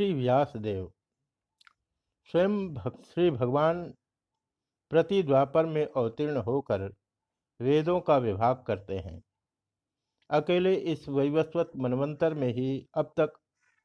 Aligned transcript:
श्री 0.00 0.12
व्यासदेव। 0.12 0.92
स्वयं 2.24 2.74
श्री 3.02 3.30
भगवान 3.30 3.94
प्रति 4.90 5.22
द्वापर 5.22 5.66
में 5.66 5.86
अवतीर्ण 5.96 6.36
होकर 6.36 6.94
वेदों 7.60 8.00
का 8.00 8.16
विभाग 8.16 8.64
करते 8.66 8.98
हैं। 8.98 9.22
अकेले 10.30 10.74
इस 10.74 11.08
वैवस्वत 11.08 11.70
मनवंतर 11.76 12.34
में 12.34 12.48
ही 12.48 12.88
अब 12.94 13.12
तक 13.16 13.32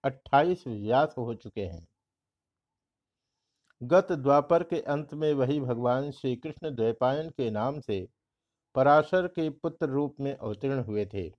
28 0.04 0.68
व्यास 0.68 1.15
हो 1.18 1.33
चुके 1.33 1.61
हैं। 1.61 1.88
गत 3.84 4.07
द्वापर 4.11 4.63
के 4.63 4.82
अंत 4.82 5.13
में 5.13 5.34
वही 5.34 5.59
भगवान 5.59 6.11
श्री 6.11 6.36
कृष्ण 6.36 6.75
द्वैपायन 6.75 7.29
के 7.29 7.52
नाम 7.52 7.79
से 7.79 8.07
पराशर 8.75 9.27
के 9.27 9.50
पुत्र 9.50 9.89
रूप 9.89 10.16
में 10.20 10.38
अवतीर्ण 10.38 10.84
हुए 10.84 11.05
थे। 11.05 11.32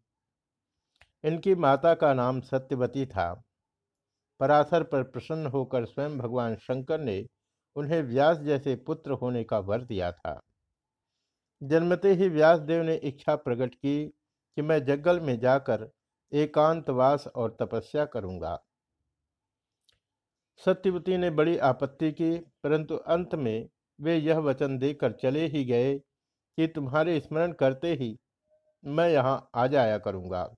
इनकी 1.24 1.54
माता 1.54 1.95
का 1.95 2.14
नाम 2.14 2.40
सत्यवती 2.40 3.06
था। 3.06 3.43
पराशर 4.40 4.82
पर 4.82 5.03
प्रसन्न 5.03 5.46
होकर 5.46 5.85
स्वयं 5.85 6.18
भगवान 6.18 6.57
शंकर 6.57 7.00
ने 7.00 7.25
उन्हें 7.77 8.03
व्यास 8.03 8.39
जैसे 8.39 8.75
पुत्र 8.77 9.13
होने 9.13 9.44
का 9.44 9.58
वर 9.58 9.82
दिया 9.85 10.11
था। 10.13 10.40
जन्मते 11.63 12.13
ही 12.13 12.29
व्यासदेव 12.29 12.82
ने 12.82 12.94
इच्छा 12.94 13.36
प्रकट 13.36 13.75
की 13.75 14.07
कि 14.07 14.63
मैं 14.63 14.85
जंगल 14.85 15.21
में 15.21 15.39
जाकर 15.41 15.89
एकांतवास 16.32 17.27
और 17.27 17.57
तपस्या 17.61 18.04
करूँगा। 18.04 18.58
सत्यवती 20.63 21.16
ने 21.16 21.30
बड़ी 21.30 21.57
आपत्ति 21.58 22.11
की, 22.13 22.36
परंतु 22.63 22.96
अंत 22.96 23.35
में 23.35 23.68
वे 23.99 24.16
यह 24.16 24.39
वचन 24.39 24.79
देकर 24.79 25.13
चले 25.13 25.46
ही 25.46 25.64
गए 25.64 25.99
कि 25.99 26.66
तुम्हारे 26.66 27.18
स्मरण 27.21 27.53
करते 27.53 27.93
ही 27.94 28.16
मैं 28.85 29.08
यहाँ 29.08 29.50
आ 29.55 29.66
जाया 29.66 29.99
करूँगा। 29.99 30.49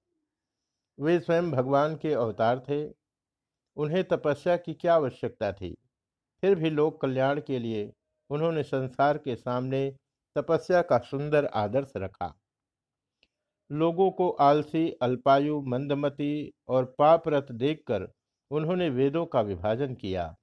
वे 0.99 1.19
स्वयं 1.21 1.51
भगवान 1.51 1.97
के 1.97 2.13
अवतार 2.13 2.59
थे। 2.59 2.98
उन्हें 3.79 4.05
तपस्या 4.05 4.57
की 4.57 4.75
क्या 4.75 4.95
आवश्यकता 4.95 5.53
थी? 5.53 5.77
फिर 6.43 6.55
भी 6.55 6.71
लोक 6.71 7.01
कल्याण 7.01 7.41
के 7.41 7.59
लिए 7.59 7.93
उन्होंने 8.31 8.63
संसार 8.63 9.19
के 9.19 9.37
सामने 9.37 9.97
तपस्या 10.37 10.83
का 10.83 10.99
सुंदर 10.99 11.47
आदर्श 11.47 11.93
रखा। 11.97 12.39
लोगों 13.73 14.11
को 14.11 14.31
आलसी, 14.31 14.91
अल्पायु, 14.91 15.61
मंदमती 15.61 16.53
और 16.69 16.85
पापरत 16.99 17.47
देखकर 17.53 18.09
उन्होंने 18.51 18.89
वेदों 18.91 19.27
का 19.27 19.41
विभाजन 19.41 19.95
किया। 19.95 20.37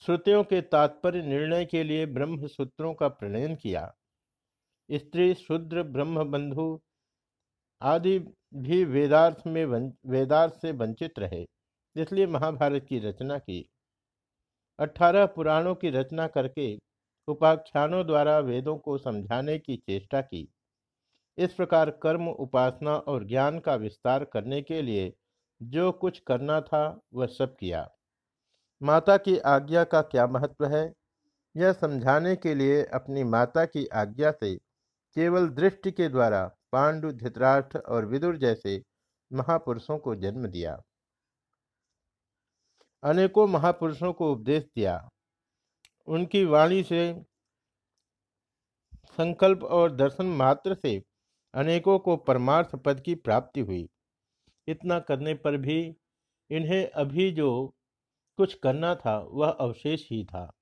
श्रुतियों 0.00 0.44
के 0.44 0.60
तात्पर्य 0.60 1.22
निर्णय 1.22 1.64
के 1.64 1.84
लिए 1.84 2.06
ब्रह्म 2.06 2.46
सूत्रों 2.46 2.94
का 2.94 3.08
प्रणयन 3.08 3.56
किया। 3.56 3.94
स्त्री, 4.92 5.34
शूद्र 5.34 5.82
ब्रह्म 5.82 6.24
बंधु 6.24 6.80
आदि 7.82 8.18
भी 8.54 8.84
वेदार्थ 8.84 9.46
में 9.46 9.64
वेदार्थ 10.06 10.54
से 10.54 10.72
वंचित 10.72 11.18
रहे। 11.18 11.46
इसलिए 11.96 12.26
महाभारत 12.26 12.86
की 12.88 12.98
रचना 12.98 13.38
की। 13.38 13.70
अठारह 14.78 15.26
पुराणों 15.26 15.74
की 15.74 15.90
रचना 15.90 16.26
करके 16.26 16.78
उपाख्यानों 17.28 18.06
द्वारा 18.06 18.38
वेदों 18.38 18.78
को 18.78 18.98
समझाने 18.98 19.58
की 19.58 19.76
चेष्टा 19.76 20.20
की। 20.20 20.52
इस 21.38 21.54
प्रकार 21.54 21.90
कर्म, 21.90 22.28
उपासना 22.28 22.96
और 22.96 23.24
ज्ञान 23.24 23.58
का 23.58 23.74
विस्तार 23.74 24.24
करने 24.24 24.62
के 24.62 24.82
लिए 24.82 25.12
जो 25.62 25.92
कुछ 25.92 26.18
करना 26.18 26.60
था, 26.60 27.00
वह 27.14 27.26
सब 27.26 27.56
किया। 27.56 27.90
माता 28.82 29.16
की 29.16 29.38
आज्ञा 29.38 29.84
का 29.84 30.02
क्या 30.02 30.26
महत्व 30.26 30.64
है? 30.64 30.94
यह 31.56 31.72
समझाने 31.72 32.36
के 32.36 32.54
लिए 32.54 32.84
अपनी 32.84 33.24
माता 33.24 33.64
की 33.64 33.86
आज्ञा 33.86 34.30
से 34.30 34.56
केवल 35.14 35.48
दृष्टि 35.48 35.92
के 35.92 36.08
द्वारा 36.08 36.56
पांडु, 36.72 37.12
धृतराष्ट्र 37.12 37.78
और 37.78 38.06
विदुर 38.06 38.36
जैसे 38.36 38.82
महापुरुषों 39.32 39.98
को 39.98 40.14
जन्म 40.14 40.46
दिया। 40.46 40.82
अनेकों 43.06 43.46
महापुरुषों 43.46 44.12
को 44.12 44.32
उपदेश 44.32 44.64
दिया। 44.64 45.08
उनकी 46.06 46.44
वाणी 46.44 46.82
से 46.82 47.24
संकल्प 49.06 49.62
और 49.62 49.96
दर्शन 49.96 50.26
मात्र 50.26 50.74
से 50.74 51.02
अनेकों 51.54 51.98
को 51.98 52.16
परमार्थ 52.16 52.76
पद 52.76 53.00
की 53.00 53.14
प्राप्ति 53.14 53.60
हुई। 53.60 53.88
इतना 54.68 54.98
करने 55.00 55.34
पर 55.34 55.56
भी 55.56 55.96
इन्हें 56.50 56.90
अभी 56.90 57.30
जो 57.30 57.74
कुछ 58.36 58.54
करना 58.54 58.94
था, 58.94 59.18
वह 59.18 59.48
अवशेष 59.50 60.10
ही 60.10 60.24
था। 60.24 60.52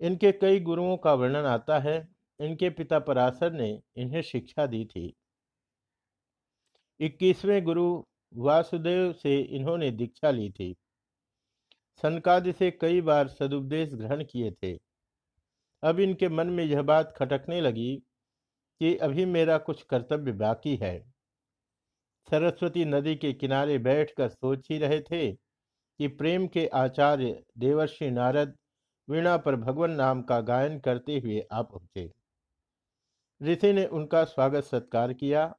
इनके 0.00 0.32
कई 0.32 0.60
गुरुओं 0.60 0.96
का 0.96 1.14
वर्णन 1.14 1.44
आता 1.46 1.78
है। 1.78 2.08
इनके 2.40 2.70
पिता 2.70 2.98
पराशर 2.98 3.52
ने 3.52 3.82
इन्हें 3.96 4.22
शिक्षा 4.22 4.66
दी 4.66 4.84
थी। 4.84 5.16
इक्कीसवें 7.00 7.64
गुरु 7.64 8.04
वासुदेव 8.34 9.12
से 9.12 9.40
इन्होंने 9.40 9.90
दीक्षा 9.90 10.30
ली 10.30 10.50
थी। 10.50 10.76
सनकादि 11.96 12.52
से 12.52 12.70
कई 12.70 13.00
बार 13.00 13.28
सदुपदेश 13.28 13.94
ग्रहण 13.94 14.24
किए 14.24 14.50
थे। 14.50 14.78
अब 15.82 16.00
इनके 16.00 16.28
मन 16.28 16.46
में 16.46 16.64
यह 16.64 16.82
बात 16.82 17.14
खटकने 17.16 17.60
लगी 17.60 17.96
कि 18.80 18.96
अभी 18.96 19.24
मेरा 19.24 19.58
कुछ 19.58 19.82
कर्तव्य 19.82 20.32
बाकी 20.32 20.76
है। 20.76 21.12
सरस्वती 22.30 22.84
नदी 22.84 23.16
के 23.16 23.32
किनारे 23.32 23.78
बैठकर 23.78 24.28
सोच 24.28 24.68
ही 24.70 24.78
रहे 24.78 25.00
थे 25.00 25.32
कि 25.32 26.08
प्रेम 26.08 26.46
के 26.46 26.66
आचार्य 26.66 27.44
देवर्षि 27.58 28.10
नारद 28.10 28.56
वीणा 29.08 29.36
पर 29.36 29.56
भगवान 29.56 29.90
नाम 29.90 30.22
का 30.22 30.40
गायन 30.40 30.78
करते 30.80 31.18
हुए 31.18 31.40
आ 31.52 31.62
पहुँचे। 31.62 32.12
ऋषि 33.42 33.72
ने 33.72 33.86
उनका 33.86 34.24
स्वागत 34.24 34.64
सत्कार 34.64 35.12
किया। 35.12 35.54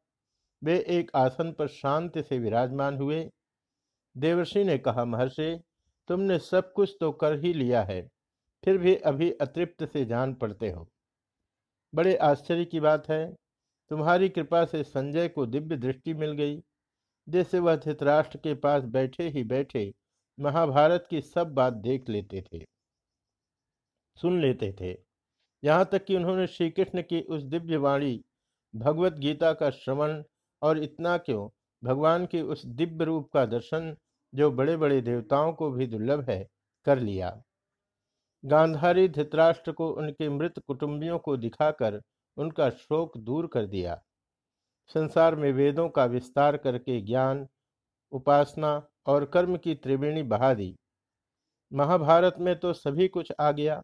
वे 0.63 0.79
एक 0.87 1.11
आसन 1.15 1.51
पर 1.51 1.67
शांति 1.67 2.23
से 2.23 2.39
विराजमान 2.39 2.97
हुए। 2.97 3.31
देवर्षि 4.17 4.63
ने 4.63 4.77
कहा, 4.77 5.05
महर्षि 5.05 5.63
तुमने 6.09 6.37
सब 6.39 6.71
कुछ 6.73 6.95
तो 6.99 7.11
कर 7.13 7.39
ही 7.39 7.53
लिया 7.53 7.83
है, 7.83 8.01
फिर 8.63 8.77
भी 8.77 8.95
अभी 8.95 9.31
अतृप्त 9.31 9.83
से 9.85 10.05
जान 10.05 10.33
पड़ते 10.35 10.69
हो। 10.69 10.87
बड़े 11.93 12.15
आश्चर्य 12.17 12.65
की 12.65 12.79
बात 12.79 13.09
है, 13.09 13.33
तुम्हारी 13.91 14.29
कृपा 14.29 14.63
से 14.65 14.83
संजय 14.83 15.27
को 15.29 15.45
दिव्य 15.45 15.77
दृष्टि 15.77 16.13
मिल 16.13 16.31
गई। 16.33 16.61
जैसे 17.27 17.59
वह 17.59 17.75
धृतराष्ट्र 17.75 18.37
के 18.37 18.53
पास 18.55 18.83
बैठे 18.85 19.27
ही 19.29 19.43
बैठे 19.45 19.91
महाभारत 20.37 21.05
की 21.09 21.21
सब 21.21 21.53
बात 21.53 21.73
देख 21.73 22.09
लेते 22.09 22.41
थे, 22.43 22.63
सुन 24.17 24.41
लेते 24.41 24.71
थे। 24.81 24.95
यहाँ 25.63 25.85
तक 25.85 26.05
कि 26.05 26.15
उन्होंने 26.15 26.47
श्री 26.47 26.69
कृष्ण 26.71 27.01
की 27.01 27.21
उस 27.23 27.43
दिव्य 27.43 27.77
वाणी, 27.77 28.23
भगवत 28.73 29.13
गीता 29.15 29.51
का 29.53 29.69
श्रवण 29.71 30.23
और 30.61 30.77
इतना 30.79 31.17
क्यों, 31.19 31.49
भगवान 31.83 32.25
के 32.25 32.41
उस 32.43 32.65
दिव्य 32.65 33.05
रूप 33.05 33.29
का 33.33 33.45
दर्शन 33.47 33.95
जो 34.35 34.51
बड़े 34.51 34.77
बड़े 34.77 35.01
देवताओं 35.01 35.53
को 35.53 35.71
भी 35.71 35.87
दुर्लभ 35.87 36.29
है, 36.29 36.47
कर 36.85 36.99
लिया। 36.99 37.43
गांधारी 38.45 39.07
धृतराष्ट्र 39.07 39.71
को 39.71 39.89
उनके 39.91 40.29
मृत 40.29 40.59
कुटुंबियों 40.67 41.19
को 41.19 41.37
दिखाकर 41.37 42.01
उनका 42.37 42.69
शोक 42.69 43.17
दूर 43.17 43.47
कर 43.47 43.65
दिया। 43.65 44.03
संसार 44.87 45.35
में 45.35 45.51
वेदों 45.51 45.89
का 45.89 46.05
विस्तार 46.05 46.57
करके 46.57 47.01
ज्ञान, 47.01 47.47
उपासना 48.11 48.87
और 49.05 49.25
कर्म 49.25 49.57
की 49.57 49.75
त्रिवेणी 49.75 50.23
बहा 50.23 50.53
दी। 50.53 50.77
महाभारत 51.73 52.35
में 52.39 52.59
तो 52.59 52.73
सभी 52.73 53.07
कुछ 53.07 53.33
आ 53.39 53.51
गया। 53.51 53.83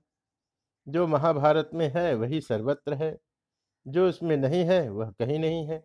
जो 0.88 1.08
महाभारत 1.08 1.70
में 1.74 1.94
है 1.96 2.14
वही 2.14 2.42
सर्वत्र 2.42 2.94
है। 2.94 3.18
जो 3.88 4.10
उसमें 4.10 4.38
नहीं 4.38 4.64
है, 4.64 4.90
वह 4.90 5.12
कहीं 5.12 5.40
नहीं 5.40 5.66
है। 5.68 5.84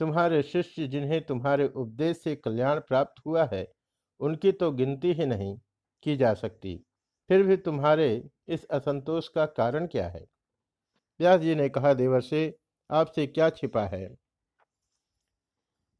तुम्हारे 0.00 0.42
शिष्य 0.42 0.86
जिन्हें 0.88 1.20
तुम्हारे 1.26 1.68
उपदेश 1.68 2.22
से 2.22 2.34
कल्याण 2.36 2.80
प्राप्त 2.80 3.22
हुआ 3.26 3.44
है, 3.52 3.66
उनकी 4.20 4.52
तो 4.52 4.70
गिनती 4.72 5.12
ही 5.12 5.26
नहीं 5.26 5.56
की 6.02 6.16
जा 6.16 6.32
सकती। 6.34 6.76
फिर 7.30 7.42
भी 7.42 7.56
तुम्हारे 7.56 8.08
इस 8.48 8.64
असंतोष 8.70 9.28
का 9.28 9.46
कारण 9.48 9.86
क्या 9.86 10.08
है? 10.08 10.24
व्यास 11.20 11.40
जी 11.40 11.54
ने 11.54 11.68
कहा, 11.68 11.92
देवर 11.94 12.20
से 12.20 12.56
आपसे 12.90 13.26
क्या 13.26 13.48
छिपा 13.50 13.84
है? 13.86 14.08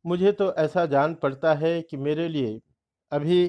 मुझे 0.04 0.32
तो 0.32 0.52
ऐसा 0.54 0.84
जान 0.86 1.14
पड़ता 1.14 1.54
है 1.54 1.80
कि 1.82 1.96
मेरे 1.96 2.28
लिए 2.28 2.60
अभी 3.12 3.46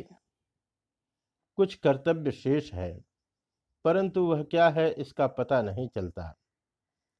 कुछ 1.58 1.74
कर्तव्य 1.76 2.32
शेष 2.32 2.72
है, 2.74 2.92
परंतु 3.86 4.26
वह 4.26 4.44
क्या 4.44 4.68
है 4.70 4.90
इसका 4.92 5.28
पता 5.30 5.62
नहीं 5.62 5.88
चलता। 5.88 6.34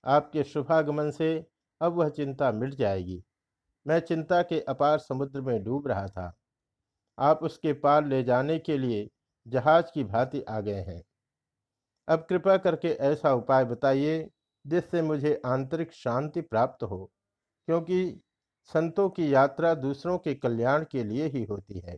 आपके 0.04 0.44
शुभागमन 0.44 1.12
से 1.12 1.28
अब 1.82 1.94
वह 1.94 2.10
चिंता 2.10 2.52
मिट 2.52 2.74
जाएगी। 2.74 3.24
मैं 3.86 4.00
चिंता 4.00 4.42
के 4.42 4.60
अपार 4.62 4.98
समुद्र 5.00 5.42
में 5.42 5.64
डूब 5.64 5.88
रहा 5.88 6.08
था। 6.08 6.34
आप 7.18 7.44
उसके 7.44 7.74
पार 7.74 8.06
ले 8.06 8.24
जाने 8.24 8.58
के 8.60 8.78
लिए 8.78 9.10
जहाज़ 9.48 9.86
की 9.94 10.04
भांति 10.04 10.42
आ 10.42 10.60
गए 10.60 10.82
हैं। 10.82 11.02
अब 12.08 12.26
कृपा 12.30 12.58
करके 12.58 12.88
ऐसा 12.88 13.34
उपाय 13.34 13.66
बताइए 13.66 14.30
जिससे 14.66 15.02
मुझे 15.02 15.42
आंतरिक 15.46 15.94
शांति 15.94 16.42
प्राप्त 16.42 16.84
हो, 16.84 17.12
क्योंकि 17.68 18.22
संतों 18.74 19.10
की 19.10 19.34
यात्रा 19.34 19.74
दूसरों 19.74 20.18
के 20.18 20.34
कल्याण 20.36 20.86
के 20.92 21.04
लिए 21.04 21.28
ही 21.28 21.44
होती 21.44 21.80
है। 21.80 21.98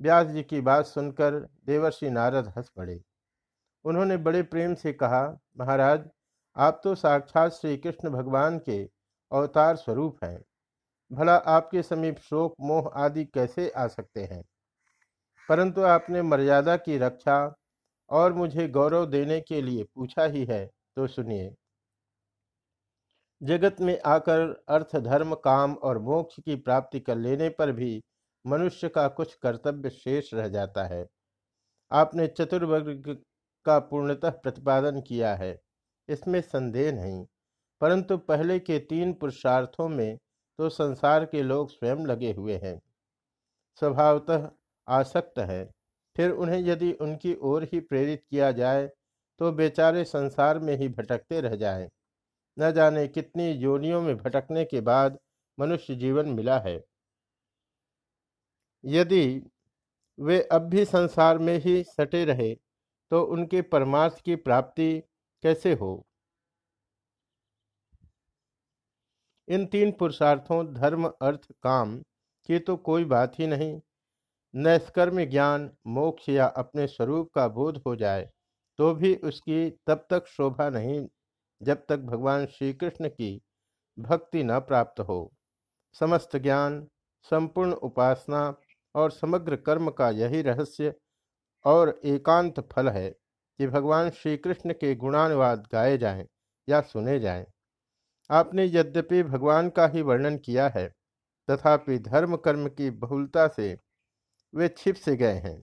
व्यास 0.00 0.26
जी 0.26 0.42
की 0.42 0.60
बात 0.60 0.86
सुनकर 0.86 1.38
देवर्षि 1.66 2.10
नारद 2.10 2.48
हंस 2.56 2.68
पड़े। 2.68 3.00
उन्होंने 3.84 4.16
बड़े 4.16 4.42
प्रेम 4.42 4.74
से 4.74 4.92
कहा, 4.92 5.38
महाराज 5.58 6.08
आप 6.56 6.80
तो 6.84 6.94
साक्षात 6.94 7.52
श्री 7.52 7.76
कृष्ण 7.76 8.10
भगवान 8.10 8.58
के 8.58 8.90
अवतार 9.32 9.76
स्वरूप 9.76 10.24
हैं। 10.24 10.44
भला 11.12 11.36
आपके 11.36 11.82
समीप 11.82 12.18
शोक, 12.18 12.54
मोह 12.60 12.90
आदि 12.94 13.24
कैसे 13.24 13.70
आ 13.70 13.86
सकते 13.86 14.24
हैं? 14.24 14.44
परंतु 15.48 15.82
आपने 15.82 16.22
मर्यादा 16.22 16.76
की 16.76 16.98
रक्षा 16.98 17.54
और 18.10 18.32
मुझे 18.32 18.68
गौरव 18.68 19.06
देने 19.06 19.40
के 19.40 19.62
लिए 19.62 19.84
पूछा 19.84 20.24
ही 20.24 20.44
है 20.44 20.70
तो 20.96 21.06
सुनिए। 21.06 21.54
जगत 23.42 23.76
में 23.80 24.00
आकर 24.00 24.64
अर्थ, 24.68 24.96
धर्म, 24.96 25.34
काम 25.34 25.74
और 25.74 25.98
मोक्ष 25.98 26.40
की 26.40 26.56
प्राप्ति 26.56 27.00
कर 27.00 27.16
लेने 27.16 27.48
पर 27.48 27.72
भी 27.72 28.02
मनुष्य 28.46 28.88
का 28.88 29.08
कुछ 29.08 29.34
कर्तव्य 29.34 29.90
शेष 29.90 30.34
रह 30.34 30.48
जाता 30.48 30.84
है। 30.84 31.06
आपने 31.92 32.26
चतुर्वर्ग 32.26 33.22
का 33.64 33.78
पूर्णतः 33.78 34.30
प्रतिपादन 34.30 35.00
किया 35.00 35.34
है। 35.34 35.60
इसमें 36.12 36.40
संदेह 36.40 36.92
नहीं। 36.92 37.24
परंतु 37.80 38.16
पहले 38.18 38.58
के 38.60 38.78
तीन 38.80 39.12
पुरुषार्थों 39.12 39.88
में 39.88 40.18
तो 40.58 40.68
संसार 40.68 41.24
के 41.24 41.42
लोग 41.42 41.70
स्वयं 41.70 42.06
लगे 42.06 42.32
हुए 42.32 42.56
हैं। 42.64 42.80
स्वभावतः 43.80 44.48
आसक्त 44.88 45.38
है। 45.40 45.64
फिर 46.16 46.30
उन्हें 46.32 46.58
यदि 46.60 46.92
उनकी 47.00 47.34
ओर 47.42 47.64
ही 47.72 47.80
प्रेरित 47.80 48.22
किया 48.30 48.50
जाए 48.52 48.86
तो 49.40 49.50
बेचारे 49.52 50.04
संसार 50.04 50.58
में 50.58 50.76
ही 50.76 50.88
भटकते 50.88 51.40
रह 51.40 51.56
जाएँ। 51.56 51.88
न 52.56 52.70
जाने 52.72 53.06
कितनी 53.08 53.50
योनियों 53.52 54.00
में 54.02 54.16
भटकने 54.16 54.64
के 54.64 54.80
बाद 54.82 55.18
मनुष्य 55.58 55.94
जीवन 55.96 56.28
मिला 56.28 56.58
है। 56.60 56.82
यदि 58.84 59.24
वे 60.18 60.40
अब 60.52 60.62
भी 60.62 60.84
संसार 60.84 61.38
में 61.38 61.58
ही 61.58 61.82
सटे 61.84 62.24
रहे 62.24 62.54
तो 63.10 63.22
उनके 63.24 63.62
परमार्थ 63.62 64.20
की 64.24 64.36
प्राप्ति 64.36 65.02
कैसे 65.42 65.72
हो? 65.74 65.92
इन 69.48 69.66
तीन 69.66 69.90
पुरुषार्थों, 69.92 70.74
धर्म, 70.74 71.08
अर्थ, 71.22 71.46
काम 71.62 71.96
की 72.48 72.58
तो 72.58 72.76
कोई 72.76 73.04
बात 73.04 73.38
ही 73.38 73.46
नहीं। 73.46 73.80
नैष्कर्म 74.54 75.24
ज्ञान, 75.24 75.70
मोक्ष 75.86 76.28
या 76.28 76.46
अपने 76.46 76.86
स्वरूप 76.86 77.30
का 77.34 77.46
बोध 77.48 77.82
हो 77.86 77.94
जाए 77.96 78.30
तो 78.78 78.94
भी 78.94 79.14
उसकी 79.24 79.70
तब 79.86 80.06
तक 80.10 80.26
शोभा 80.26 80.68
नहीं, 80.70 81.06
जब 81.60 81.84
तक 81.88 81.98
भगवान 82.00 82.46
श्री 82.46 82.72
कृष्ण 82.74 83.08
की 83.08 83.40
भक्ति 83.98 84.42
न 84.44 84.58
प्राप्त 84.60 85.00
हो। 85.00 85.32
समस्त 85.94 86.36
ज्ञान, 86.36 86.86
संपूर्ण 87.26 87.72
उपासना 87.72 88.54
और 88.94 89.10
समग्र 89.10 89.56
कर्म 89.56 89.90
का 89.90 90.10
यही 90.10 90.42
रहस्य 90.42 90.94
और 91.64 92.00
एकांत 92.04 92.60
फल 92.72 92.88
है। 92.88 93.14
कि 93.62 93.66
भगवान 93.66 94.08
श्री 94.10 94.36
कृष्ण 94.36 94.72
के 94.72 94.94
गुणानुवाद 94.94 95.66
गाए 95.72 95.98
जाएँ 95.98 96.24
या 96.68 96.80
सुने 96.82 97.18
जाएँ। 97.20 97.44
आपने 98.30 98.64
यद्यपि 98.66 99.22
भगवान 99.22 99.68
का 99.70 99.86
ही 99.86 100.02
वर्णन 100.02 100.38
किया 100.38 100.66
है, 100.68 100.86
तथापि 101.48 101.98
धर्म 101.98 102.36
कर्म 102.36 102.68
की 102.68 102.90
बहुलता 102.98 103.46
से 103.48 103.78
वे 104.54 104.68
छिप 104.68 104.94
से 104.94 105.16
गए 105.16 105.38
हैं। 105.38 105.62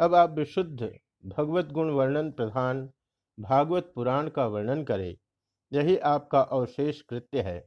अब 0.00 0.14
आप 0.14 0.30
विशुद्ध 0.30 0.90
भगवत 1.26 1.70
गुण 1.70 1.90
वर्णन 1.90 2.32
प्रधान 2.32 2.88
भागवत 3.38 3.92
पुराण 3.94 4.28
का 4.28 4.46
वर्णन 4.46 4.84
करें, 4.84 5.16
यही 5.72 5.96
आपका 6.08 6.40
अवशेष 6.40 7.02
कृत्य 7.02 7.42
है। 7.42 7.66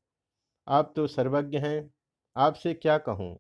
आप 0.68 0.94
तो 0.96 1.08
सर्वज्ञ 1.08 1.58
हैं, 1.58 1.92
आपसे 2.36 2.74
क्या 2.74 2.98
कहूँ? 2.98 3.38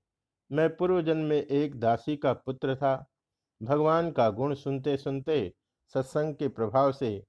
मैं 0.52 0.76
पूर्व 0.76 1.02
जन्म 1.02 1.26
में 1.26 1.42
एक 1.42 1.80
दासी 1.80 2.18
का 2.18 2.34
पुत्र 2.34 2.76
था, 2.76 3.06
भगवान 3.62 4.12
का 4.12 4.30
गुण 4.30 4.54
सुनते 4.56 4.98
सुनते 4.98 5.54
सत्संग 5.96 6.36
के 6.36 6.48
प्रभाव 6.48 6.92
से 6.92 7.22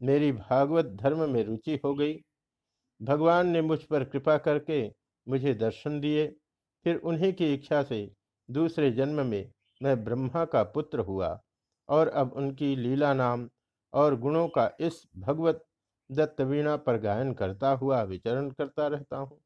मेरी 0.00 0.30
भागवत 0.32 0.86
धर्म 1.02 1.28
में 1.30 1.42
रुचि 1.44 1.80
हो 1.84 1.94
गई। 1.94 2.14
भगवान 3.00 3.48
ने 3.48 3.60
मुझ 3.62 3.78
पर 3.82 4.04
कृपा 4.04 4.36
करके 4.38 4.86
मुझे 5.26 5.54
दर्शन 5.54 6.00
दिए। 6.00 6.26
फिर 6.86 6.96
उन्हीं 6.96 7.32
की 7.32 7.52
इच्छा 7.54 7.82
से 7.82 8.10
दूसरे 8.48 8.90
जन्म 8.90 9.26
में 9.26 9.50
मैं 9.80 10.02
ब्रह्मा 10.04 10.44
का 10.44 10.62
पुत्र 10.62 11.00
हुआ 11.00 11.38
और 11.88 12.08
अब 12.08 12.32
उनकी 12.32 12.74
लीला 12.76 13.12
नाम 13.14 13.48
और 13.92 14.16
गुणों 14.20 14.46
का 14.48 14.70
इस 14.80 15.02
भगवत 15.16 15.64
दत्तवीणा 16.10 16.76
पर 16.76 16.98
गायन 17.00 17.32
करता 17.32 17.70
हुआ 17.72 18.02
विचरण 18.02 18.50
करता 18.50 18.86
रहता 18.86 19.16
हूँ। 19.16 19.40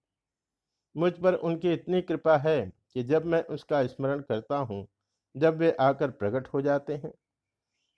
मुझ 0.97 1.12
पर 1.12 1.35
उनकी 1.35 1.73
इतनी 1.73 2.03
कृपा 2.03 2.37
है 2.38 2.61
कि 2.94 3.03
जब 3.03 3.25
मैं 3.25 3.43
उसका 3.44 3.87
स्मरण 3.87 4.20
करता 4.20 4.56
हूँ, 4.56 4.87
जब 5.35 5.56
वे 5.56 5.70
आकर 5.81 6.11
प्रकट 6.11 6.49
हो 6.49 6.62
जाते 6.62 6.94
हैं। 6.94 7.12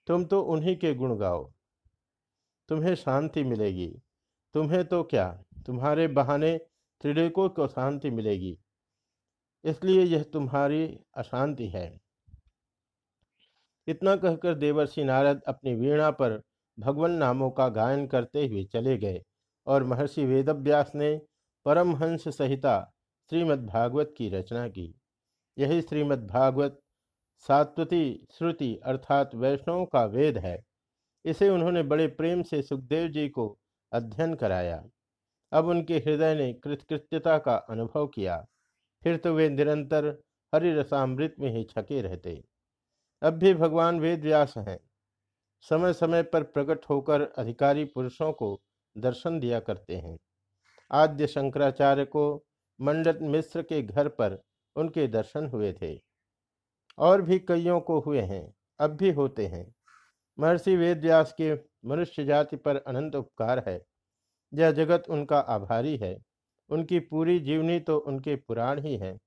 तुम 0.06 0.24
तो 0.24 0.42
उन्हीं 0.42 0.76
के 0.76 0.94
गुण 0.94 1.16
गाओ। 1.16 1.52
तुम्हें 2.68 2.94
शांति 2.94 3.44
मिलेगी। 3.44 4.02
तुम्हें 4.54 4.84
तो 4.84 5.02
क्या? 5.02 5.42
तुम्हारे 5.66 6.08
बहाने 6.08 6.58
त्रिडेकों 7.00 7.48
को 7.48 7.68
शांति 7.68 8.10
मिलेगी। 8.10 8.58
इसलिए 9.64 10.02
यह 10.02 10.22
तुम्हारी 10.22 11.00
अशांति 11.14 11.68
है। 11.68 12.00
इतना 13.86 14.16
कहकर 14.16 14.54
देवर्षि 14.54 15.04
नारद 15.04 15.42
अपनी 15.42 15.74
वीणा 15.74 16.10
पर 16.10 16.42
भगवान 16.78 17.10
नामों 17.10 17.50
का 17.50 17.68
गायन 17.68 18.06
करते 18.06 18.46
हुए 18.46 18.64
चले 18.64 18.98
गए 18.98 19.22
और 19.66 19.84
महर्षि 19.84 20.24
वेदव्यास 20.24 20.92
ने 20.94 21.22
परमहंस 21.64 22.28
संहिता 22.28 22.92
श्रीमद्भागवत 23.30 24.14
की 24.18 24.28
रचना 24.28 24.68
की। 24.68 24.94
यही 25.58 25.82
श्रीमद्भागवत 25.82 26.80
सात्वती 27.48 28.26
श्रुति 28.32 28.80
अर्थात 28.84 29.34
वैष्णवों 29.34 29.84
का 29.86 30.04
वेद 30.04 30.38
है। 30.38 30.64
इसे 31.24 31.48
उन्होंने 31.48 31.82
बड़े 31.82 32.06
प्रेम 32.06 32.42
से 32.42 32.62
सुखदेव 32.62 33.08
जी 33.08 33.28
को 33.28 33.58
अध्ययन 33.92 34.34
कराया। 34.34 34.84
अब 35.52 35.66
उनके 35.66 35.94
हृदय 35.94 36.34
ने 36.34 36.52
कृतकृत्यता 36.52 37.38
का 37.38 37.56
अनुभव 37.56 38.06
किया। 38.06 38.46
फिर 39.02 39.16
तो 39.16 39.34
वे 39.34 39.48
निरंतर 39.48 40.06
हरिसामृत 40.54 41.34
में 41.40 41.50
ही 41.50 41.64
छके 41.64 42.02
रहते। 42.02 42.44
अब 43.22 43.32
भी 43.32 43.54
भगवान 43.54 44.00
वेद 44.00 44.24
व्यास 44.24 44.54
हैं। 44.58 44.78
समय 45.60 45.92
समय 45.92 46.22
पर 46.22 46.42
प्रकट 46.42 46.84
होकर 46.90 47.22
अधिकारी 47.22 47.84
पुरुषों 47.84 48.32
को 48.32 48.60
दर्शन 48.98 49.40
दिया 49.40 49.60
करते 49.60 49.96
हैं। 49.96 50.18
आद्य 50.92 51.26
शंकराचार्य 51.26 52.04
को 52.04 52.44
मंडत 52.80 53.18
मिश्र 53.22 53.62
के 53.62 53.82
घर 53.82 54.08
पर 54.08 54.42
उनके 54.76 55.06
दर्शन 55.08 55.46
हुए 55.46 55.72
थे। 55.72 56.13
और 56.98 57.22
भी 57.22 57.38
कईयों 57.38 57.80
को 57.80 58.00
हुए 58.00 58.20
हैं, 58.20 58.54
अब 58.80 58.90
भी 58.90 59.10
होते 59.10 59.46
हैं। 59.46 59.74
महर्षि 60.38 60.76
वेदव्यास 60.76 61.34
के 61.40 61.54
मनुष्य 61.88 62.24
जाति 62.24 62.56
पर 62.56 62.76
अनंत 62.76 63.14
उपकार 63.16 63.64
है। 63.68 63.80
यह 64.52 64.70
जगत 64.72 65.04
उनका 65.10 65.38
आभारी 65.38 65.96
है। 65.96 66.16
उनकी 66.70 66.98
पूरी 67.00 67.38
जीवनी 67.40 67.80
तो 67.80 67.98
उनके 67.98 68.36
पुराण 68.36 68.80
ही 68.80 68.96
है। 68.96 69.18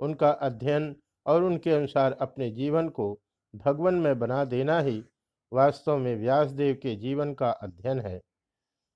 उनका 0.00 0.30
अध्ययन 0.30 0.96
और 1.26 1.42
उनके 1.42 1.70
अनुसार 1.70 2.12
अपने 2.12 2.50
जीवन 2.50 2.88
को 2.88 3.20
भगवन 3.54 3.94
में 3.94 4.18
बना 4.18 4.44
देना 4.44 4.80
ही 4.80 5.04
वास्तव 5.52 5.98
में 5.98 6.16
व्यासदेव 6.16 6.74
के 6.82 6.96
जीवन 6.96 7.34
का 7.34 7.50
अध्ययन 7.50 8.00
है। 8.00 8.20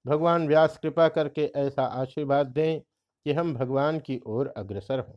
भगवान 0.07 0.49
व्यास 0.49 0.79
कृपा 0.79 1.09
करके 1.09 1.45
ऐसा 1.57 1.85
आशीर्वाद 1.85 2.47
दें 2.47 2.81
कि 3.27 3.33
हम 3.33 3.55
भगवान 3.55 4.01
की 4.01 4.21
ओर 4.27 4.55
अग्रसर 4.57 4.99
हों। 4.99 5.17